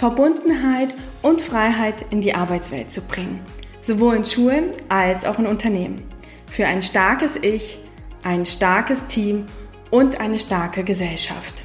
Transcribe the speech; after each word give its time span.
Verbundenheit 0.00 0.94
und 1.20 1.42
Freiheit 1.42 2.06
in 2.08 2.22
die 2.22 2.32
Arbeitswelt 2.32 2.90
zu 2.90 3.02
bringen, 3.02 3.38
sowohl 3.82 4.16
in 4.16 4.24
Schulen 4.24 4.70
als 4.88 5.26
auch 5.26 5.38
in 5.38 5.46
Unternehmen. 5.46 6.00
Für 6.46 6.64
ein 6.64 6.80
starkes 6.80 7.36
Ich, 7.36 7.78
ein 8.22 8.46
starkes 8.46 9.08
Team 9.08 9.44
und 9.90 10.18
eine 10.18 10.38
starke 10.38 10.84
Gesellschaft. 10.84 11.64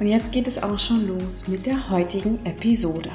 Und 0.00 0.08
jetzt 0.08 0.32
geht 0.32 0.48
es 0.48 0.62
auch 0.62 0.78
schon 0.78 1.06
los 1.06 1.46
mit 1.48 1.66
der 1.66 1.90
heutigen 1.90 2.38
Episode. 2.46 3.10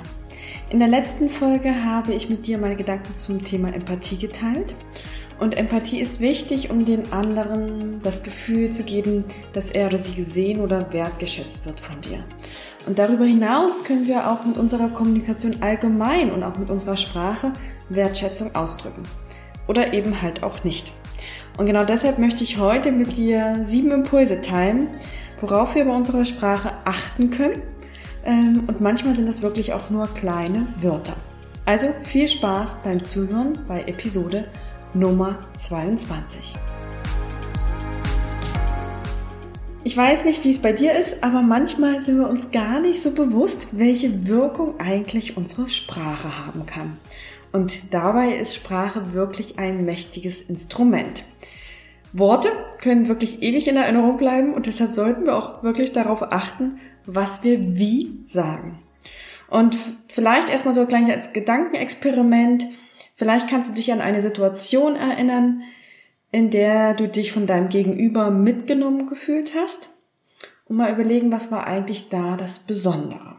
In 0.70 0.78
der 0.78 0.90
letzten 0.90 1.28
Folge 1.28 1.74
habe 1.84 2.14
ich 2.14 2.30
mit 2.30 2.46
dir 2.46 2.60
meine 2.60 2.76
Gedanken 2.76 3.16
zum 3.16 3.44
Thema 3.44 3.74
Empathie 3.74 4.18
geteilt 4.18 4.76
und 5.40 5.56
Empathie 5.56 6.00
ist 6.00 6.20
wichtig, 6.20 6.70
um 6.72 6.84
den 6.86 7.14
anderen 7.14 8.02
das 8.02 8.24
Gefühl 8.24 8.72
zu 8.72 8.84
geben, 8.84 9.26
dass 9.54 9.70
er 9.70 9.88
oder 9.88 10.00
sie 10.00 10.16
gesehen 10.16 10.62
oder 10.62 10.92
wertgeschätzt 10.92 11.66
wird 11.66 11.80
von 11.80 12.02
dir. 12.02 12.24
Und 12.88 12.98
darüber 12.98 13.26
hinaus 13.26 13.84
können 13.84 14.08
wir 14.08 14.32
auch 14.32 14.46
mit 14.46 14.58
unserer 14.58 14.88
Kommunikation 14.88 15.58
allgemein 15.62 16.32
und 16.32 16.44
auch 16.44 16.58
mit 16.58 16.70
unserer 16.70 16.98
Sprache 16.98 17.54
Wertschätzung 17.90 18.56
ausdrücken. 18.56 19.04
Oder 19.68 19.94
eben 19.94 20.22
halt 20.22 20.42
auch 20.42 20.64
nicht. 20.64 20.92
Und 21.58 21.66
genau 21.66 21.84
deshalb 21.84 22.18
möchte 22.18 22.44
ich 22.44 22.58
heute 22.58 22.92
mit 22.92 23.18
dir 23.18 23.62
sieben 23.66 23.92
Impulse 23.92 24.42
teilen, 24.42 24.88
worauf 25.42 25.76
wir 25.76 25.86
bei 25.86 25.94
unserer 25.94 26.26
Sprache 26.26 26.74
achten 26.86 27.30
können. 27.30 27.62
Ähm, 28.24 28.64
und 28.68 28.82
manchmal 28.82 29.16
sind 29.16 29.28
das 29.28 29.42
wirklich 29.42 29.74
auch 29.74 29.90
nur 29.90 30.08
kleine 30.08 30.66
Wörter. 30.82 31.16
Also 31.66 31.88
viel 32.04 32.30
Spaß 32.30 32.78
beim 32.84 33.04
Zuhören 33.04 33.60
bei 33.68 33.82
Episode 33.84 34.46
Nummer 34.98 35.38
22. 35.58 36.56
Ich 39.84 39.96
weiß 39.96 40.26
nicht, 40.26 40.44
wie 40.44 40.52
es 40.52 40.60
bei 40.60 40.74
dir 40.74 40.94
ist, 40.94 41.24
aber 41.24 41.44
manchmal 41.44 42.02
sind 42.02 42.18
wir 42.18 42.28
uns 42.28 42.50
gar 42.50 42.80
nicht 42.80 43.02
so 43.02 43.12
bewusst, 43.12 43.68
welche 43.78 44.28
Wirkung 44.28 44.80
eigentlich 44.80 45.38
unsere 45.38 45.70
Sprache 45.70 46.46
haben 46.46 46.66
kann. 46.66 46.98
Und 47.52 47.94
dabei 47.94 48.34
ist 48.34 48.56
Sprache 48.56 49.14
wirklich 49.14 49.60
ein 49.60 49.86
mächtiges 49.86 50.42
Instrument. 50.42 51.24
Worte 52.12 52.50
können 52.82 53.08
wirklich 53.08 53.44
ewig 53.44 53.68
in 53.68 53.78
Erinnerung 53.78 54.18
bleiben 54.18 54.56
und 54.56 54.66
deshalb 54.66 54.92
sollten 54.92 55.26
wir 55.26 55.36
auch 55.36 55.62
wirklich 55.62 55.94
darauf 55.94 56.24
achten, 56.24 56.80
was 57.06 57.44
wir 57.44 57.78
wie 57.78 58.24
sagen. 58.26 58.80
Und 59.48 59.78
vielleicht 60.10 60.50
erstmal 60.50 60.74
so 60.74 60.86
gleich 60.86 61.10
als 61.12 61.34
Gedankenexperiment. 61.34 62.66
Vielleicht 63.16 63.50
kannst 63.50 63.70
du 63.72 63.76
dich 63.76 63.92
an 63.92 64.02
eine 64.02 64.22
Situation 64.22 64.96
erinnern, 64.96 65.64
in 66.32 66.50
der 66.50 66.94
du 66.94 67.08
dich 67.08 67.32
von 67.32 67.48
deinem 67.48 67.70
Gegenüber 67.70 68.30
mitgenommen 68.30 69.08
gefühlt 69.08 69.54
hast 69.56 69.90
und 70.66 70.78
mal 70.78 70.92
überlegen, 70.92 71.32
was 71.32 71.52
war 71.52 71.66
eigentlich 71.66 72.10
da 72.10 72.36
das 72.36 72.60
Besondere. 72.60 73.38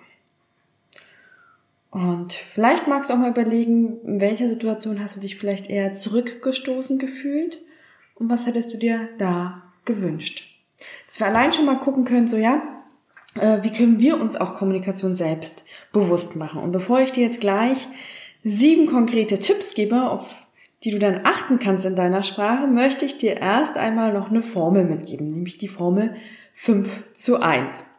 Und 1.91 2.33
vielleicht 2.33 2.87
magst 2.87 3.09
du 3.09 3.15
auch 3.15 3.19
mal 3.19 3.31
überlegen, 3.31 4.01
in 4.03 4.21
welcher 4.21 4.49
Situation 4.49 5.03
hast 5.03 5.17
du 5.17 5.21
dich 5.21 5.37
vielleicht 5.37 5.71
eher 5.71 5.93
zurückgestoßen 5.93 6.99
gefühlt 6.99 7.59
und 8.15 8.29
was 8.29 8.47
hättest 8.47 8.75
du 8.75 8.79
dir 8.79 9.09
da 9.19 9.63
gewünscht. 9.85 10.61
Dass 11.07 11.19
wir 11.19 11.27
allein 11.27 11.53
schon 11.53 11.67
mal 11.67 11.81
gucken 11.81 12.05
können, 12.05 12.29
so 12.29 12.37
ja, 12.37 12.63
äh, 13.35 13.63
wie 13.63 13.73
können 13.73 13.99
wir 14.01 14.21
uns 14.21 14.37
auch 14.37 14.55
Kommunikation 14.55 15.17
selbst 15.17 15.65
bewusst 15.93 16.37
machen. 16.37 16.63
Und 16.63 16.73
bevor 16.73 17.01
ich 17.01 17.13
dir 17.13 17.25
jetzt 17.25 17.41
gleich 17.41 17.89
sieben 18.49 18.87
konkrete 18.87 19.39
Tipps 19.39 19.75
gebe, 19.75 20.11
auf 20.11 20.27
die 20.85 20.91
du 20.91 20.99
dann 20.99 21.21
achten 21.25 21.59
kannst 21.59 21.85
in 21.85 21.97
deiner 21.97 22.23
Sprache, 22.23 22.67
möchte 22.67 23.05
ich 23.05 23.19
dir 23.19 23.39
erst 23.39 23.77
einmal 23.77 24.13
noch 24.13 24.31
eine 24.31 24.43
Formel 24.43 24.85
mitgeben, 24.85 25.29
nämlich 25.29 25.59
die 25.59 25.69
Formel 25.69 26.15
5 26.55 27.15
zu 27.15 27.41
1. 27.41 27.95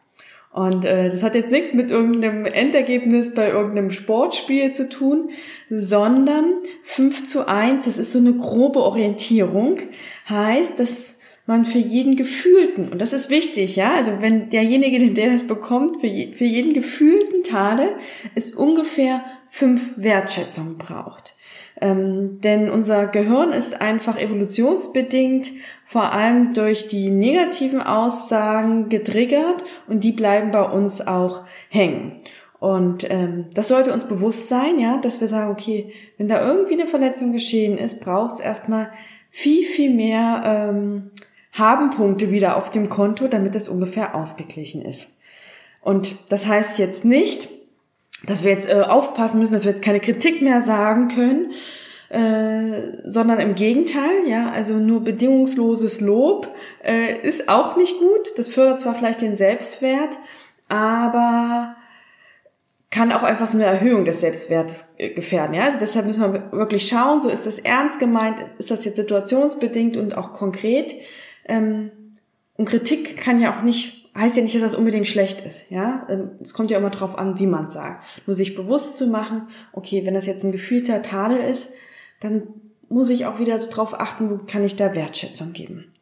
Und 0.52 0.84
äh, 0.86 1.10
das 1.10 1.22
hat 1.22 1.36
jetzt 1.36 1.52
nichts 1.52 1.74
mit 1.74 1.92
irgendeinem 1.92 2.46
Endergebnis 2.46 3.36
bei 3.36 3.50
irgendeinem 3.50 3.92
Sportspiel 3.92 4.72
zu 4.72 4.90
tun, 4.90 5.30
sondern 5.70 6.54
5 6.84 7.26
zu 7.26 7.48
1, 7.48 7.86
das 7.86 7.98
ist 7.98 8.14
so 8.14 8.20
eine 8.20 8.34
grobe 8.34 8.80
Orientierung, 8.80 9.78
heißt, 10.28 10.80
dass 10.80 11.20
man 11.46 11.66
für 11.66 11.78
jeden 11.80 12.16
gefühlten, 12.16 12.90
und 12.90 13.00
das 13.00 13.12
ist 13.12 13.30
wichtig, 13.30 13.76
ja, 13.76 13.96
also 13.96 14.22
wenn 14.22 14.50
derjenige, 14.50 15.12
der 15.12 15.32
das 15.32 15.44
bekommt, 15.44 16.00
für, 16.00 16.08
je, 16.08 16.34
für 16.34 16.46
jeden 16.46 16.74
gefühlten 16.74 17.44
Tale 17.44 17.90
es 18.36 18.52
ungefähr 18.52 19.24
fünf 19.50 19.92
Wertschätzungen 19.98 20.78
braucht. 20.78 21.36
Ähm, 21.82 22.42
denn 22.42 22.70
unser 22.70 23.08
Gehirn 23.08 23.52
ist 23.52 23.82
einfach 23.82 24.18
evolutionsbedingt 24.18 25.52
vor 25.86 26.12
allem 26.12 26.54
durch 26.54 26.88
die 26.88 27.10
negativen 27.10 27.82
Aussagen 27.82 28.90
getriggert 28.90 29.64
und 29.88 30.04
die 30.04 30.12
bleiben 30.12 30.52
bei 30.52 30.62
uns 30.62 31.06
auch 31.06 31.46
hängen. 31.70 32.18
Und 32.60 33.10
ähm, 33.10 33.46
das 33.54 33.70
sollte 33.70 33.94
uns 33.94 34.04
bewusst 34.04 34.50
sein, 34.50 34.78
ja, 34.78 34.98
dass 34.98 35.22
wir 35.22 35.28
sagen, 35.28 35.50
okay, 35.50 35.94
wenn 36.18 36.28
da 36.28 36.46
irgendwie 36.46 36.74
eine 36.74 36.88
Verletzung 36.88 37.32
geschehen 37.32 37.78
ist, 37.78 38.02
braucht 38.02 38.36
es 38.36 38.40
erstmal 38.40 38.92
viel, 39.30 39.64
viel 39.64 39.92
mehr 39.92 40.44
ähm, 40.46 41.12
Habenpunkte 41.54 42.32
wieder 42.32 42.58
auf 42.58 42.70
dem 42.70 42.90
Konto, 42.90 43.28
damit 43.28 43.56
es 43.56 43.70
ungefähr 43.70 44.14
ausgeglichen 44.14 44.84
ist. 44.84 45.18
Und 45.82 46.14
das 46.30 46.46
heißt 46.46 46.80
jetzt 46.80 47.06
nicht, 47.06 47.48
dass 48.26 48.44
wir 48.44 48.52
jetzt 48.52 48.70
äh, 48.70 48.82
aufpassen 48.82 49.40
müssen, 49.40 49.54
dass 49.54 49.66
wir 49.66 49.72
jetzt 49.72 49.84
keine 49.84 50.00
Kritik 50.00 50.42
mehr 50.42 50.62
sagen 50.62 51.08
können, 51.08 51.54
äh, 52.10 53.00
sondern 53.06 53.40
im 53.40 53.56
Gegenteil, 53.56 54.28
ja, 54.28 54.52
also 54.52 54.74
nur 54.74 55.04
bedingungsloses 55.04 56.02
Lob 56.02 56.48
äh, 56.84 57.16
ist 57.22 57.50
auch 57.50 57.78
nicht 57.78 58.00
gut. 58.00 58.38
Das 58.38 58.50
fördert 58.50 58.80
zwar 58.80 58.96
vielleicht 58.96 59.22
den 59.22 59.36
Selbstwert, 59.36 60.18
aber 60.68 61.76
kann 62.92 63.12
auch 63.12 63.22
einfach 63.22 63.48
so 63.48 63.58
eine 63.58 63.68
Erhöhung 63.68 64.06
des 64.06 64.22
Selbstwertes 64.22 64.88
äh, 64.98 65.10
gefährden. 65.10 65.54
Ja? 65.54 65.66
Also 65.66 65.78
deshalb 65.80 66.08
müssen 66.08 66.34
wir 66.34 66.52
wirklich 66.52 66.88
schauen, 66.88 67.22
so 67.22 67.30
ist 67.30 67.46
das 67.46 67.60
ernst 67.60 68.00
gemeint, 68.00 68.44
ist 68.58 68.72
das 68.72 68.86
jetzt 68.86 68.96
situationsbedingt 68.96 69.96
und 69.96 70.18
auch 70.18 70.34
konkret. 70.34 70.96
Ähm, 71.46 71.92
und 72.56 72.68
Kritik 72.68 73.18
kann 73.18 73.40
ja 73.40 73.56
auch 73.56 73.62
nicht 73.62 73.99
heißt 74.20 74.38
ja 74.38 74.44
nicht, 74.44 74.56
dass 74.56 74.62
das 74.62 74.76
unbedingt 74.76 75.08
schlecht 75.08 75.46
ist, 75.46 75.70
ja. 75.72 76.06
Ähm, 76.10 76.32
es 76.42 76.54
kommt 76.54 76.72
ja 76.72 76.78
immer 76.78 76.90
drauf 76.90 77.18
an, 77.18 77.40
wie 77.40 77.48
man 77.48 77.66
es 77.66 77.74
sagt. 77.74 78.04
Nur 78.28 78.36
sich 78.36 78.56
bewusst 78.56 78.98
zu 78.98 79.08
machen, 79.08 79.48
okay, 79.74 80.06
wenn 80.06 80.14
das 80.14 80.26
jetzt 80.26 80.44
ein 80.44 80.52
gefühlter 80.52 81.02
Tadel 81.02 81.38
ist, 81.40 81.72
dann 82.20 82.44
muss 82.90 83.10
ich 83.10 83.26
auch 83.26 83.40
wieder 83.40 83.58
so 83.60 83.72
drauf 83.72 84.00
achten, 84.00 84.30
wo 84.30 84.38
kann 84.46 84.64
ich 84.64 84.76
da 84.76 84.96
Wertschätzung 84.96 85.54
geben. 85.54 85.94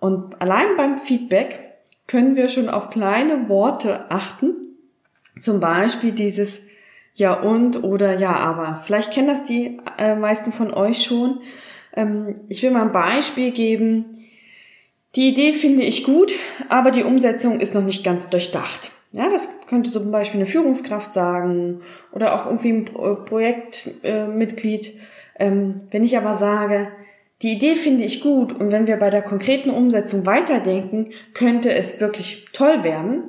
Und 0.00 0.40
allein 0.40 0.76
beim 0.76 0.98
Feedback 0.98 1.72
können 2.06 2.34
wir 2.34 2.48
schon 2.48 2.68
auf 2.68 2.90
kleine 2.90 3.48
Worte 3.48 4.10
achten. 4.10 4.54
Zum 5.40 5.60
Beispiel 5.60 6.12
dieses 6.12 6.62
Ja 7.14 7.34
und 7.34 7.84
oder 7.84 8.18
Ja 8.18 8.34
aber. 8.36 8.82
Vielleicht 8.84 9.12
kennen 9.12 9.28
das 9.28 9.44
die 9.44 9.78
äh, 9.98 10.16
meisten 10.16 10.52
von 10.52 10.74
euch 10.74 11.04
schon. 11.04 11.40
Ähm, 11.94 12.34
ich 12.48 12.62
will 12.62 12.70
mal 12.70 12.82
ein 12.82 12.92
Beispiel 12.92 13.52
geben 13.52 14.18
die 15.14 15.28
Idee 15.28 15.52
finde 15.52 15.82
ich 15.82 16.04
gut, 16.04 16.32
aber 16.68 16.90
die 16.90 17.04
Umsetzung 17.04 17.60
ist 17.60 17.74
noch 17.74 17.84
nicht 17.84 18.04
ganz 18.04 18.28
durchdacht. 18.30 18.90
Ja, 19.12 19.28
das 19.28 19.48
könnte 19.68 19.90
zum 19.90 20.10
Beispiel 20.10 20.40
eine 20.40 20.48
Führungskraft 20.48 21.12
sagen 21.12 21.82
oder 22.12 22.34
auch 22.34 22.46
irgendwie 22.46 22.72
ein 22.72 22.84
Projektmitglied. 22.86 24.98
Ähm, 25.38 25.82
wenn 25.90 26.04
ich 26.04 26.16
aber 26.16 26.34
sage, 26.34 26.88
die 27.42 27.52
Idee 27.52 27.74
finde 27.74 28.04
ich 28.04 28.22
gut 28.22 28.52
und 28.52 28.72
wenn 28.72 28.86
wir 28.86 28.96
bei 28.96 29.10
der 29.10 29.22
konkreten 29.22 29.68
Umsetzung 29.68 30.24
weiterdenken, 30.24 31.10
könnte 31.34 31.74
es 31.74 32.00
wirklich 32.00 32.46
toll 32.52 32.84
werden, 32.84 33.24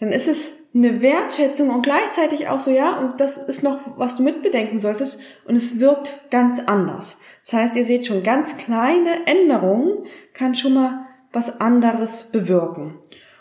dann 0.00 0.10
ist 0.10 0.28
es 0.28 0.50
eine 0.74 1.00
Wertschätzung 1.00 1.70
und 1.70 1.82
gleichzeitig 1.82 2.48
auch 2.48 2.60
so, 2.60 2.70
ja, 2.70 2.98
und 2.98 3.20
das 3.20 3.36
ist 3.36 3.62
noch, 3.62 3.78
was 3.96 4.16
du 4.16 4.22
mitbedenken 4.22 4.78
solltest 4.78 5.20
und 5.46 5.56
es 5.56 5.80
wirkt 5.80 6.30
ganz 6.30 6.60
anders. 6.60 7.18
Das 7.44 7.52
heißt, 7.54 7.76
ihr 7.76 7.84
seht 7.84 8.06
schon, 8.06 8.22
ganz 8.22 8.56
kleine 8.56 9.26
Änderungen 9.26 10.06
kann 10.32 10.54
schon 10.54 10.74
mal 10.74 11.06
was 11.32 11.60
anderes 11.60 12.30
bewirken. 12.30 12.94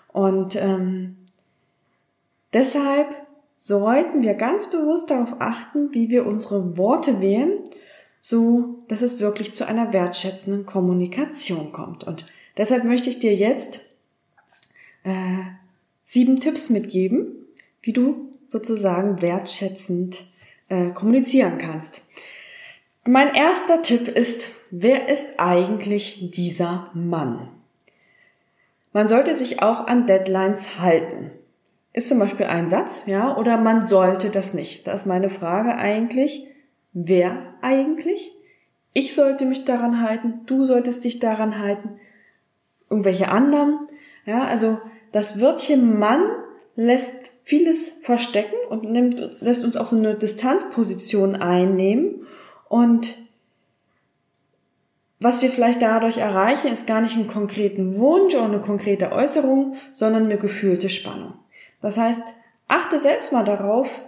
Und 0.07 0.55
ähm, 0.55 1.17
deshalb 2.53 3.07
sollten 3.55 4.23
wir 4.23 4.33
ganz 4.33 4.69
bewusst 4.69 5.09
darauf 5.09 5.35
achten, 5.39 5.93
wie 5.93 6.09
wir 6.09 6.25
unsere 6.25 6.77
Worte 6.77 7.21
wählen, 7.21 7.59
so 8.21 8.83
dass 8.87 9.01
es 9.01 9.19
wirklich 9.19 9.53
zu 9.53 9.67
einer 9.67 9.93
wertschätzenden 9.93 10.65
Kommunikation 10.65 11.71
kommt. 11.71 12.03
Und 12.03 12.25
deshalb 12.57 12.83
möchte 12.83 13.09
ich 13.09 13.19
dir 13.19 13.35
jetzt 13.35 13.81
äh, 15.03 15.43
sieben 16.03 16.39
Tipps 16.39 16.69
mitgeben, 16.69 17.45
wie 17.81 17.93
du 17.93 18.31
sozusagen 18.47 19.21
wertschätzend 19.21 20.23
äh, 20.69 20.89
kommunizieren 20.89 21.57
kannst. 21.57 22.01
Mein 23.05 23.33
erster 23.33 23.81
Tipp 23.81 24.07
ist, 24.07 24.49
wer 24.69 25.09
ist 25.09 25.25
eigentlich 25.37 26.29
dieser 26.31 26.91
Mann? 26.93 27.49
Man 28.93 29.07
sollte 29.07 29.35
sich 29.35 29.63
auch 29.63 29.87
an 29.87 30.05
Deadlines 30.05 30.79
halten. 30.79 31.31
Ist 31.93 32.09
zum 32.09 32.19
Beispiel 32.19 32.45
ein 32.45 32.69
Satz, 32.69 33.03
ja, 33.07 33.35
oder 33.37 33.57
man 33.57 33.85
sollte 33.85 34.29
das 34.29 34.53
nicht. 34.53 34.85
Da 34.85 34.91
ist 34.91 35.07
meine 35.07 35.29
Frage 35.29 35.75
eigentlich, 35.75 36.47
wer 36.93 37.55
eigentlich? 37.61 38.35
Ich 38.93 39.15
sollte 39.15 39.45
mich 39.45 39.65
daran 39.65 40.01
halten, 40.01 40.41
du 40.45 40.65
solltest 40.65 41.03
dich 41.03 41.17
daran 41.17 41.57
halten, 41.57 41.99
irgendwelche 42.89 43.29
anderen. 43.29 43.79
Ja, 44.25 44.43
also 44.43 44.77
das 45.11 45.41
Wörtchen 45.41 45.97
Mann 45.97 46.21
lässt 46.75 47.15
vieles 47.41 47.89
verstecken 48.03 48.55
und 48.69 48.83
nimmt, 48.83 49.41
lässt 49.41 49.65
uns 49.65 49.75
auch 49.75 49.87
so 49.87 49.97
eine 49.97 50.13
Distanzposition 50.13 51.35
einnehmen. 51.35 52.27
Und 52.71 53.17
was 55.19 55.41
wir 55.41 55.51
vielleicht 55.51 55.81
dadurch 55.81 56.19
erreichen, 56.19 56.71
ist 56.71 56.87
gar 56.87 57.01
nicht 57.01 57.17
einen 57.17 57.27
konkreten 57.27 57.97
Wunsch 57.97 58.33
oder 58.33 58.45
eine 58.45 58.61
konkrete 58.61 59.11
Äußerung, 59.11 59.75
sondern 59.91 60.23
eine 60.23 60.37
gefühlte 60.37 60.89
Spannung. 60.89 61.33
Das 61.81 61.97
heißt, 61.97 62.23
achte 62.69 62.97
selbst 62.97 63.33
mal 63.33 63.43
darauf, 63.43 64.01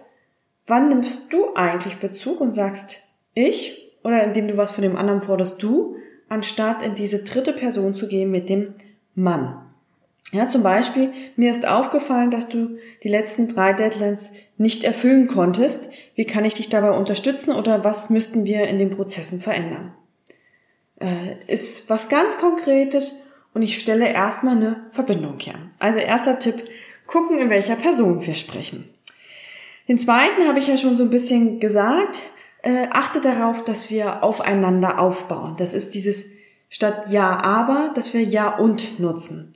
wann 0.66 0.88
nimmst 0.88 1.34
du 1.34 1.54
eigentlich 1.56 1.98
Bezug 1.98 2.40
und 2.40 2.54
sagst 2.54 3.00
ich 3.34 3.92
oder 4.02 4.24
indem 4.24 4.48
du 4.48 4.56
was 4.56 4.72
von 4.72 4.84
dem 4.84 4.96
anderen 4.96 5.22
forderst 5.22 5.62
du, 5.62 5.98
anstatt 6.30 6.84
in 6.84 6.96
diese 6.96 7.26
dritte 7.26 7.52
Person 7.52 7.94
zu 7.94 8.08
gehen 8.08 8.32
mit 8.32 8.48
dem 8.48 8.76
Mann. 9.14 9.73
Ja, 10.32 10.50
zum 10.50 10.64
Beispiel, 10.64 11.14
mir 11.36 11.52
ist 11.52 11.68
aufgefallen, 11.68 12.32
dass 12.32 12.50
du 12.50 12.78
die 13.04 13.10
letzten 13.10 13.48
drei 13.48 13.74
Deadlines 13.74 14.32
nicht 14.58 14.84
erfüllen 14.84 15.28
konntest. 15.28 15.92
Wie 16.16 16.26
kann 16.26 16.46
ich 16.46 16.56
dich 16.56 16.70
dabei 16.70 16.92
unterstützen 16.92 17.54
oder 17.54 17.84
was 17.84 18.10
müssten 18.10 18.46
wir 18.46 18.68
in 18.68 18.80
den 18.80 18.96
Prozessen 18.96 19.42
verändern? 19.42 19.94
Äh, 21.00 21.36
ist 21.48 21.90
was 21.90 22.10
ganz 22.10 22.38
Konkretes 22.38 23.22
und 23.54 23.62
ich 23.62 23.80
stelle 23.80 24.12
erstmal 24.12 24.56
eine 24.56 24.88
Verbindung 24.92 25.40
her. 25.40 25.56
Also 25.78 26.00
erster 26.00 26.40
Tipp, 26.40 26.64
gucken, 27.06 27.38
in 27.38 27.50
welcher 27.50 27.76
Person 27.76 28.26
wir 28.26 28.34
sprechen. 28.34 28.90
Den 29.88 30.00
zweiten 30.00 30.48
habe 30.48 30.60
ich 30.60 30.68
ja 30.68 30.78
schon 30.78 30.96
so 30.96 31.04
ein 31.04 31.10
bisschen 31.10 31.60
gesagt. 31.60 32.18
Äh, 32.62 32.88
achte 32.92 33.20
darauf, 33.20 33.66
dass 33.66 33.90
wir 33.90 34.24
aufeinander 34.24 35.00
aufbauen. 35.00 35.56
Das 35.58 35.74
ist 35.74 35.94
dieses 35.94 36.26
statt 36.70 37.10
Ja, 37.10 37.44
aber, 37.44 37.92
dass 37.94 38.14
wir 38.14 38.24
Ja 38.24 38.58
und 38.58 39.00
nutzen. 39.00 39.54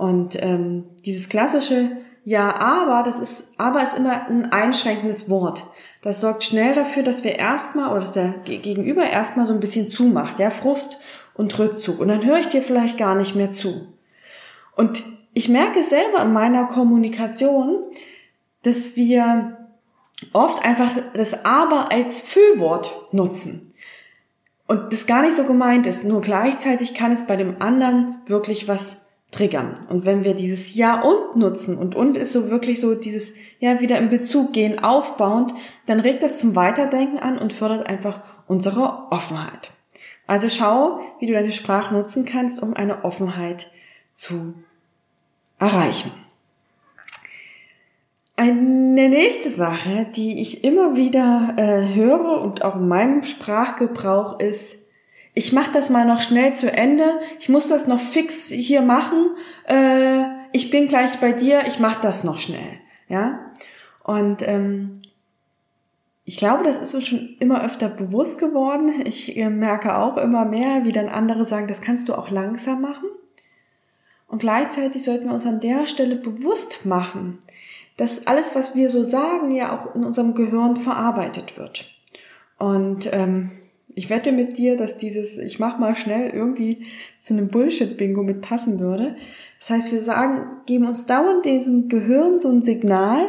Und 0.00 0.42
ähm, 0.42 0.84
dieses 1.04 1.28
klassische 1.28 1.90
Ja, 2.24 2.56
aber, 2.56 3.02
das 3.02 3.18
ist, 3.18 3.48
aber 3.58 3.82
ist 3.82 3.98
immer 3.98 4.26
ein 4.28 4.50
einschränkendes 4.50 5.28
Wort. 5.28 5.62
Das 6.00 6.22
sorgt 6.22 6.42
schnell 6.42 6.74
dafür, 6.74 7.02
dass 7.02 7.22
wir 7.22 7.38
erstmal 7.38 7.90
oder 7.90 8.00
dass 8.00 8.12
der 8.12 8.34
Gegenüber 8.44 9.04
erstmal 9.04 9.46
so 9.46 9.52
ein 9.52 9.60
bisschen 9.60 9.90
zumacht, 9.90 10.38
ja, 10.38 10.48
Frust 10.48 11.00
und 11.34 11.58
Rückzug. 11.58 12.00
Und 12.00 12.08
dann 12.08 12.24
höre 12.24 12.38
ich 12.38 12.48
dir 12.48 12.62
vielleicht 12.62 12.96
gar 12.96 13.14
nicht 13.14 13.36
mehr 13.36 13.50
zu. 13.50 13.88
Und 14.74 15.02
ich 15.34 15.50
merke 15.50 15.84
selber 15.84 16.22
in 16.22 16.32
meiner 16.32 16.64
Kommunikation, 16.64 17.84
dass 18.62 18.96
wir 18.96 19.58
oft 20.32 20.64
einfach 20.64 20.92
das 21.12 21.44
Aber 21.44 21.92
als 21.92 22.22
Füllwort 22.22 22.90
nutzen. 23.12 23.74
Und 24.66 24.94
das 24.94 25.04
gar 25.04 25.20
nicht 25.20 25.34
so 25.34 25.44
gemeint 25.44 25.86
ist, 25.86 26.04
nur 26.04 26.22
gleichzeitig 26.22 26.94
kann 26.94 27.12
es 27.12 27.26
bei 27.26 27.36
dem 27.36 27.60
anderen 27.60 28.14
wirklich 28.24 28.66
was 28.66 29.00
triggern. 29.30 29.78
Und 29.88 30.04
wenn 30.04 30.24
wir 30.24 30.34
dieses 30.34 30.74
Ja 30.74 31.00
und 31.02 31.36
nutzen 31.36 31.76
und 31.78 31.94
und 31.94 32.16
ist 32.16 32.32
so 32.32 32.50
wirklich 32.50 32.80
so 32.80 32.94
dieses 32.94 33.34
Ja 33.60 33.80
wieder 33.80 33.98
in 33.98 34.08
Bezug 34.08 34.52
gehen, 34.52 34.82
aufbauend, 34.82 35.54
dann 35.86 36.00
regt 36.00 36.22
das 36.22 36.38
zum 36.38 36.56
Weiterdenken 36.56 37.18
an 37.18 37.38
und 37.38 37.52
fördert 37.52 37.86
einfach 37.86 38.22
unsere 38.46 39.10
Offenheit. 39.10 39.70
Also 40.26 40.48
schau, 40.48 41.00
wie 41.18 41.26
du 41.26 41.32
deine 41.32 41.52
Sprache 41.52 41.94
nutzen 41.94 42.24
kannst, 42.24 42.62
um 42.62 42.74
eine 42.74 43.04
Offenheit 43.04 43.70
zu 44.12 44.54
erreichen. 45.58 46.12
Eine 48.36 49.08
nächste 49.10 49.50
Sache, 49.50 50.06
die 50.16 50.40
ich 50.40 50.64
immer 50.64 50.96
wieder 50.96 51.54
äh, 51.58 51.94
höre 51.94 52.40
und 52.40 52.64
auch 52.64 52.76
in 52.76 52.88
meinem 52.88 53.22
Sprachgebrauch 53.22 54.40
ist, 54.40 54.79
ich 55.34 55.52
mache 55.52 55.72
das 55.72 55.90
mal 55.90 56.04
noch 56.04 56.20
schnell 56.20 56.54
zu 56.54 56.72
Ende, 56.72 57.20
ich 57.38 57.48
muss 57.48 57.68
das 57.68 57.86
noch 57.86 58.00
fix 58.00 58.48
hier 58.48 58.82
machen, 58.82 59.30
äh, 59.66 60.24
ich 60.52 60.70
bin 60.70 60.88
gleich 60.88 61.18
bei 61.20 61.32
dir, 61.32 61.62
ich 61.66 61.78
mache 61.78 62.00
das 62.02 62.24
noch 62.24 62.38
schnell. 62.38 62.80
Ja? 63.08 63.52
Und 64.02 64.46
ähm, 64.46 65.02
ich 66.24 66.36
glaube, 66.36 66.64
das 66.64 66.78
ist 66.78 66.94
uns 66.94 67.06
schon 67.06 67.36
immer 67.38 67.64
öfter 67.64 67.88
bewusst 67.88 68.38
geworden. 68.38 69.04
Ich 69.04 69.36
äh, 69.36 69.48
merke 69.48 69.96
auch 69.96 70.16
immer 70.16 70.44
mehr, 70.44 70.84
wie 70.84 70.92
dann 70.92 71.08
andere 71.08 71.44
sagen, 71.44 71.68
das 71.68 71.80
kannst 71.80 72.08
du 72.08 72.14
auch 72.14 72.30
langsam 72.30 72.82
machen. 72.82 73.08
Und 74.26 74.38
gleichzeitig 74.38 75.02
sollten 75.02 75.26
wir 75.26 75.34
uns 75.34 75.46
an 75.46 75.60
der 75.60 75.86
Stelle 75.86 76.16
bewusst 76.16 76.86
machen, 76.86 77.38
dass 77.96 78.26
alles, 78.26 78.54
was 78.54 78.74
wir 78.74 78.90
so 78.90 79.02
sagen, 79.02 79.50
ja 79.50 79.76
auch 79.76 79.94
in 79.94 80.04
unserem 80.04 80.34
Gehirn 80.34 80.76
verarbeitet 80.76 81.58
wird. 81.58 81.84
Und 82.58 83.12
ähm, 83.12 83.50
ich 83.94 84.10
wette 84.10 84.32
mit 84.32 84.58
dir, 84.58 84.76
dass 84.76 84.98
dieses 84.98 85.38
Ich 85.38 85.58
mach 85.58 85.78
mal 85.78 85.94
schnell 85.94 86.30
irgendwie 86.30 86.86
zu 87.20 87.34
einem 87.34 87.48
Bullshit-Bingo 87.48 88.22
mit 88.22 88.40
passen 88.40 88.80
würde. 88.80 89.16
Das 89.60 89.70
heißt, 89.70 89.92
wir 89.92 90.00
sagen, 90.00 90.62
geben 90.66 90.86
uns 90.86 91.06
dauernd 91.06 91.44
diesem 91.44 91.88
Gehirn 91.88 92.40
so 92.40 92.48
ein 92.48 92.62
Signal, 92.62 93.26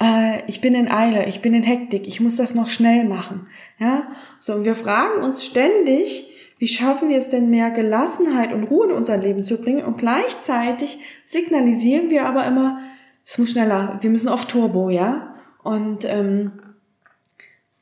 äh, 0.00 0.42
ich 0.46 0.60
bin 0.60 0.74
in 0.74 0.90
Eile, 0.90 1.26
ich 1.26 1.40
bin 1.40 1.54
in 1.54 1.62
Hektik, 1.62 2.06
ich 2.06 2.20
muss 2.20 2.36
das 2.36 2.54
noch 2.54 2.68
schnell 2.68 3.04
machen. 3.04 3.46
Ja, 3.78 4.08
so 4.40 4.54
und 4.54 4.64
wir 4.64 4.76
fragen 4.76 5.22
uns 5.22 5.44
ständig, 5.44 6.34
wie 6.58 6.68
schaffen 6.68 7.08
wir 7.08 7.18
es 7.18 7.30
denn 7.30 7.50
mehr 7.50 7.70
Gelassenheit 7.70 8.52
und 8.52 8.64
Ruhe 8.64 8.88
in 8.88 8.92
unser 8.92 9.16
Leben 9.16 9.42
zu 9.42 9.62
bringen? 9.62 9.84
Und 9.84 9.98
gleichzeitig 9.98 10.98
signalisieren 11.24 12.10
wir 12.10 12.26
aber 12.26 12.44
immer, 12.46 12.80
es 13.24 13.38
muss 13.38 13.50
schneller, 13.50 13.98
wir 14.00 14.10
müssen 14.10 14.28
auf 14.28 14.46
Turbo, 14.46 14.90
ja? 14.90 15.34
Und 15.62 16.04
ähm, 16.04 16.52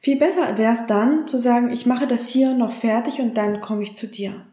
viel 0.07 0.21
besser 0.21 0.57
wäre 0.57 0.73
es 0.73 0.87
dann 0.87 1.27
zu 1.27 1.37
sagen, 1.37 1.73
ich 1.73 1.85
mache 1.85 2.07
das 2.07 2.29
hier 2.29 2.55
noch 2.55 2.71
fertig 2.71 3.19
und 3.21 3.37
dann 3.37 3.61
komme 3.61 3.83
ich 3.83 3.97
zu 3.97 4.07
dir. 4.07 4.47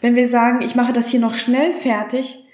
Wenn 0.00 0.16
wir 0.16 0.26
sagen, 0.26 0.62
ich 0.62 0.74
mache 0.74 0.92
das 0.92 1.06
hier 1.06 1.20
noch 1.20 1.34
schnell 1.34 1.72
fertig, 1.72 2.44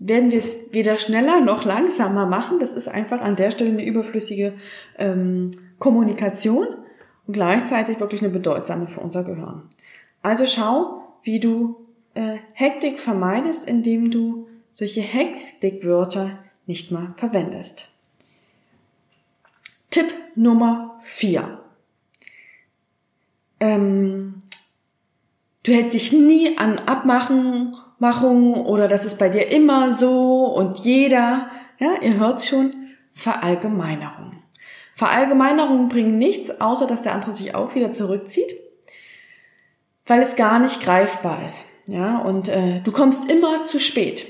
werden 0.00 0.32
wir 0.32 0.38
es 0.38 0.56
weder 0.72 0.96
schneller 0.96 1.40
noch 1.40 1.64
langsamer 1.64 2.26
machen. 2.26 2.58
Das 2.58 2.72
ist 2.72 2.88
einfach 2.88 3.20
an 3.20 3.36
der 3.36 3.52
Stelle 3.52 3.70
eine 3.70 3.86
überflüssige 3.86 4.54
ähm, 4.98 5.52
Kommunikation 5.78 6.66
und 7.28 7.34
gleichzeitig 7.34 8.00
wirklich 8.00 8.20
eine 8.20 8.32
bedeutsame 8.32 8.88
für 8.88 8.98
unser 8.98 9.22
Gehirn. 9.22 9.62
Also 10.22 10.44
schau, 10.44 11.04
wie 11.22 11.38
du 11.38 11.86
äh, 12.14 12.38
Hektik 12.52 12.98
vermeidest, 12.98 13.64
indem 13.64 14.10
du 14.10 14.48
solche 14.72 15.02
Hektikwörter 15.02 16.36
nicht 16.66 16.90
mal 16.90 17.14
verwendest. 17.14 17.90
Tipp 19.90 20.06
Nummer 20.34 20.98
vier: 21.04 21.60
Ähm, 23.60 24.42
du 25.62 25.72
hältst 25.72 25.94
dich 25.94 26.12
nie 26.12 26.58
an 26.58 26.78
Abmachungen 26.78 27.74
oder 28.54 28.88
das 28.88 29.04
ist 29.04 29.18
bei 29.18 29.28
dir 29.28 29.50
immer 29.50 29.92
so 29.92 30.46
und 30.46 30.78
jeder, 30.78 31.50
ja, 31.78 32.00
ihr 32.00 32.18
hört's 32.18 32.48
schon, 32.48 32.72
Verallgemeinerung. 33.12 34.42
Verallgemeinerungen 34.94 35.88
bringen 35.88 36.18
nichts, 36.18 36.60
außer 36.60 36.86
dass 36.86 37.02
der 37.02 37.14
andere 37.14 37.34
sich 37.34 37.54
auch 37.54 37.74
wieder 37.74 37.92
zurückzieht 37.92 38.50
weil 40.06 40.22
es 40.22 40.36
gar 40.36 40.58
nicht 40.58 40.82
greifbar 40.82 41.44
ist. 41.44 41.64
Ja, 41.88 42.18
und 42.18 42.48
äh, 42.48 42.80
du 42.80 42.90
kommst 42.92 43.30
immer 43.30 43.62
zu 43.62 43.78
spät. 43.78 44.26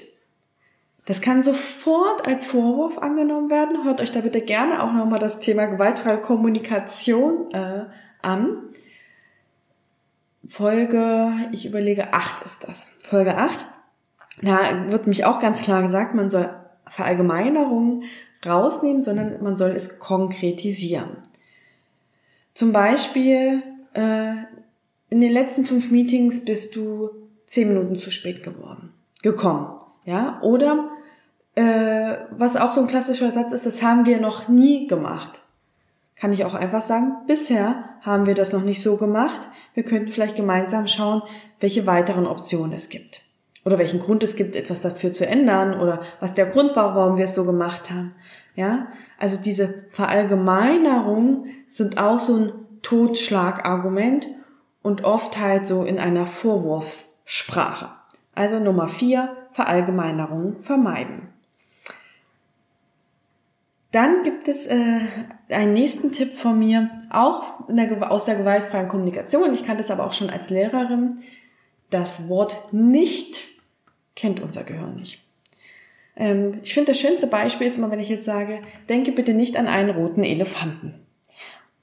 Das 1.06 1.20
kann 1.20 1.42
sofort 1.42 2.26
als 2.26 2.46
Vorwurf 2.46 2.98
angenommen 2.98 3.48
werden. 3.48 3.84
Hört 3.84 4.00
euch 4.00 4.10
da 4.10 4.20
bitte 4.20 4.40
gerne 4.40 4.82
auch 4.82 4.92
nochmal 4.92 5.20
das 5.20 5.38
Thema 5.38 5.66
gewaltfreie 5.66 6.18
Kommunikation 6.18 7.52
äh, 7.52 7.84
an. 8.22 8.58
Folge, 10.48 11.32
ich 11.52 11.66
überlege, 11.66 12.12
acht 12.12 12.44
ist 12.44 12.64
das. 12.66 12.96
Folge 13.02 13.36
acht. 13.36 13.66
Da 14.42 14.90
wird 14.90 15.06
mich 15.06 15.24
auch 15.24 15.40
ganz 15.40 15.62
klar 15.62 15.82
gesagt, 15.82 16.14
man 16.14 16.30
soll 16.30 16.50
Verallgemeinerungen 16.88 18.04
rausnehmen, 18.44 19.00
sondern 19.00 19.42
man 19.42 19.56
soll 19.56 19.70
es 19.70 19.98
konkretisieren. 19.98 21.16
Zum 22.54 22.72
Beispiel 22.72 23.62
äh, 23.94 24.32
in 25.08 25.20
den 25.20 25.32
letzten 25.32 25.64
fünf 25.64 25.90
Meetings 25.90 26.44
bist 26.44 26.76
du 26.76 27.10
zehn 27.46 27.68
Minuten 27.68 27.98
zu 27.98 28.10
spät 28.10 28.42
geworden, 28.42 28.92
gekommen, 29.22 29.68
ja, 30.04 30.40
oder 30.42 30.90
äh, 31.54 32.16
was 32.30 32.56
auch 32.56 32.72
so 32.72 32.80
ein 32.82 32.86
klassischer 32.86 33.30
Satz 33.30 33.52
ist, 33.52 33.66
das 33.66 33.82
haben 33.82 34.06
wir 34.06 34.20
noch 34.20 34.48
nie 34.48 34.86
gemacht. 34.86 35.42
Kann 36.16 36.32
ich 36.32 36.44
auch 36.44 36.54
einfach 36.54 36.82
sagen, 36.82 37.12
bisher 37.26 37.84
haben 38.00 38.26
wir 38.26 38.34
das 38.34 38.52
noch 38.52 38.62
nicht 38.62 38.82
so 38.82 38.96
gemacht. 38.96 39.48
Wir 39.76 39.82
könnten 39.82 40.08
vielleicht 40.08 40.36
gemeinsam 40.36 40.86
schauen, 40.86 41.20
welche 41.60 41.86
weiteren 41.86 42.26
Optionen 42.26 42.72
es 42.72 42.88
gibt. 42.88 43.20
Oder 43.62 43.76
welchen 43.76 44.00
Grund 44.00 44.22
es 44.22 44.34
gibt, 44.34 44.56
etwas 44.56 44.80
dafür 44.80 45.12
zu 45.12 45.26
ändern 45.26 45.78
oder 45.78 46.00
was 46.18 46.32
der 46.32 46.46
Grund 46.46 46.74
war, 46.76 46.96
warum 46.96 47.18
wir 47.18 47.26
es 47.26 47.34
so 47.34 47.44
gemacht 47.44 47.90
haben. 47.90 48.14
Ja, 48.54 48.86
also 49.18 49.36
diese 49.36 49.84
Verallgemeinerungen 49.90 51.50
sind 51.68 51.98
auch 51.98 52.18
so 52.18 52.36
ein 52.36 52.52
Totschlagargument 52.80 54.26
und 54.80 55.04
oft 55.04 55.38
halt 55.38 55.66
so 55.66 55.84
in 55.84 55.98
einer 55.98 56.24
Vorwurfssprache. 56.24 57.90
Also 58.34 58.58
Nummer 58.58 58.88
vier, 58.88 59.36
Verallgemeinerungen 59.50 60.60
vermeiden. 60.60 61.28
Dann 63.92 64.22
gibt 64.24 64.48
es 64.48 64.66
äh, 64.66 65.00
einen 65.48 65.72
nächsten 65.72 66.12
Tipp 66.12 66.32
von 66.32 66.58
mir, 66.58 66.90
auch 67.10 67.66
der, 67.68 68.10
aus 68.10 68.24
der 68.24 68.36
gewaltfreien 68.36 68.88
Kommunikation. 68.88 69.54
Ich 69.54 69.64
kannte 69.64 69.82
es 69.82 69.90
aber 69.90 70.04
auch 70.04 70.12
schon 70.12 70.30
als 70.30 70.50
Lehrerin. 70.50 71.20
Das 71.90 72.28
Wort 72.28 72.72
nicht 72.72 73.44
kennt 74.16 74.40
unser 74.40 74.64
Gehirn 74.64 74.96
nicht. 74.96 75.24
Ähm, 76.16 76.60
ich 76.62 76.74
finde, 76.74 76.92
das 76.92 77.00
schönste 77.00 77.26
Beispiel 77.26 77.66
ist 77.66 77.78
immer, 77.78 77.90
wenn 77.90 78.00
ich 78.00 78.08
jetzt 78.08 78.24
sage, 78.24 78.60
denke 78.88 79.12
bitte 79.12 79.34
nicht 79.34 79.56
an 79.56 79.68
einen 79.68 79.90
roten 79.90 80.24
Elefanten. 80.24 80.94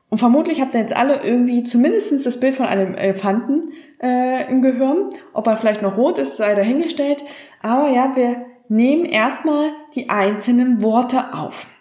Und 0.10 0.20
vermutlich 0.20 0.62
habt 0.62 0.76
ihr 0.76 0.82
jetzt 0.82 0.96
alle 0.96 1.22
irgendwie 1.24 1.64
zumindest 1.64 2.24
das 2.24 2.40
Bild 2.40 2.54
von 2.54 2.68
einem 2.68 2.94
Elefanten 2.94 3.62
äh, 4.00 4.48
im 4.48 4.62
Gehirn. 4.62 5.10
Ob 5.34 5.48
er 5.48 5.58
vielleicht 5.58 5.82
noch 5.82 5.98
rot 5.98 6.20
ist, 6.20 6.38
sei 6.38 6.54
dahingestellt. 6.54 7.24
Aber 7.64 7.90
ja, 7.90 8.16
wir 8.16 8.46
nehmen 8.68 9.06
erstmal 9.06 9.72
die 9.96 10.12
einzelnen 10.12 10.84
Worte 10.84 11.34
auf. 11.34 11.73